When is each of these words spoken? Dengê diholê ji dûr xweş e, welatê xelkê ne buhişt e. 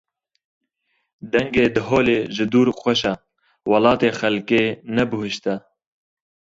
Dengê 1.31 1.65
diholê 1.75 2.19
ji 2.35 2.45
dûr 2.51 2.67
xweş 2.79 3.01
e, 3.11 3.13
welatê 3.69 4.09
xelkê 4.19 4.63
ne 4.95 5.03
buhişt 5.09 5.45
e. 5.53 5.55